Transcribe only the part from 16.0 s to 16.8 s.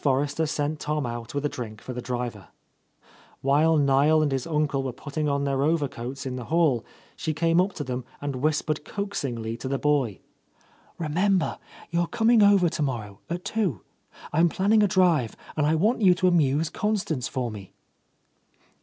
you to amuse